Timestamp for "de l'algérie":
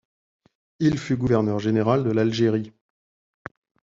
2.03-2.73